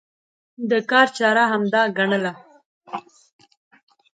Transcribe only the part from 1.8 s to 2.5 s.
ګڼله.